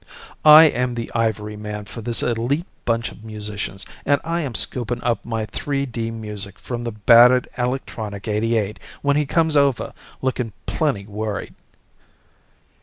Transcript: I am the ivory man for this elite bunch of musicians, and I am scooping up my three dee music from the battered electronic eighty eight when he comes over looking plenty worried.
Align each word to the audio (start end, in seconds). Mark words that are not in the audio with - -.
I 0.43 0.63
am 0.63 0.95
the 0.95 1.11
ivory 1.13 1.55
man 1.55 1.85
for 1.85 2.01
this 2.01 2.23
elite 2.23 2.65
bunch 2.85 3.11
of 3.11 3.23
musicians, 3.23 3.85
and 4.03 4.19
I 4.23 4.41
am 4.41 4.55
scooping 4.55 5.03
up 5.03 5.23
my 5.23 5.45
three 5.45 5.85
dee 5.85 6.09
music 6.09 6.57
from 6.57 6.83
the 6.85 6.91
battered 6.91 7.47
electronic 7.55 8.27
eighty 8.27 8.57
eight 8.57 8.79
when 9.03 9.15
he 9.15 9.27
comes 9.27 9.55
over 9.55 9.93
looking 10.19 10.53
plenty 10.65 11.05
worried. 11.05 11.53